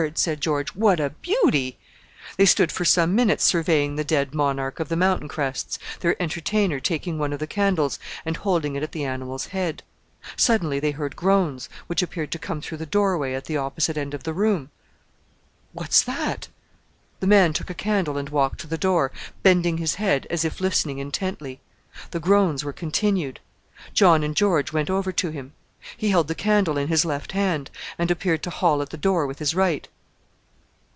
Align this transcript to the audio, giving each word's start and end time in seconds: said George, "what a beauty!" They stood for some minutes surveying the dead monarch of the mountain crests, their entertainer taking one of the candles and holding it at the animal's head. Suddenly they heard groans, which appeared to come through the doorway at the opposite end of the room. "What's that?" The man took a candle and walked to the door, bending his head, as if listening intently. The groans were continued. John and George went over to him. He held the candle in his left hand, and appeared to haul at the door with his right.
said 0.15 0.41
George, 0.41 0.69
"what 0.71 0.99
a 0.99 1.11
beauty!" 1.11 1.77
They 2.35 2.47
stood 2.47 2.71
for 2.71 2.83
some 2.83 3.13
minutes 3.13 3.43
surveying 3.43 3.95
the 3.97 4.03
dead 4.03 4.33
monarch 4.33 4.79
of 4.79 4.89
the 4.89 4.95
mountain 4.95 5.27
crests, 5.27 5.77
their 5.99 6.19
entertainer 6.19 6.79
taking 6.79 7.19
one 7.19 7.31
of 7.31 7.37
the 7.37 7.45
candles 7.45 7.99
and 8.25 8.35
holding 8.37 8.75
it 8.75 8.81
at 8.81 8.93
the 8.93 9.05
animal's 9.05 9.45
head. 9.53 9.83
Suddenly 10.35 10.79
they 10.79 10.89
heard 10.89 11.15
groans, 11.15 11.69
which 11.85 12.01
appeared 12.01 12.31
to 12.31 12.39
come 12.39 12.61
through 12.61 12.79
the 12.79 12.87
doorway 12.87 13.35
at 13.35 13.45
the 13.45 13.57
opposite 13.57 13.95
end 13.95 14.15
of 14.15 14.23
the 14.23 14.33
room. 14.33 14.71
"What's 15.71 16.01
that?" 16.01 16.47
The 17.19 17.27
man 17.27 17.53
took 17.53 17.69
a 17.69 17.75
candle 17.75 18.17
and 18.17 18.27
walked 18.27 18.59
to 18.61 18.67
the 18.67 18.79
door, 18.79 19.11
bending 19.43 19.77
his 19.77 19.95
head, 19.95 20.25
as 20.31 20.43
if 20.43 20.59
listening 20.59 20.97
intently. 20.97 21.61
The 22.09 22.19
groans 22.19 22.63
were 22.63 22.73
continued. 22.73 23.39
John 23.93 24.23
and 24.23 24.35
George 24.35 24.73
went 24.73 24.89
over 24.89 25.11
to 25.11 25.29
him. 25.29 25.53
He 25.97 26.09
held 26.09 26.27
the 26.27 26.35
candle 26.35 26.77
in 26.77 26.89
his 26.89 27.05
left 27.05 27.31
hand, 27.31 27.71
and 27.97 28.11
appeared 28.11 28.43
to 28.43 28.51
haul 28.51 28.83
at 28.83 28.91
the 28.91 28.97
door 28.97 29.25
with 29.25 29.39
his 29.39 29.55
right. 29.55 29.87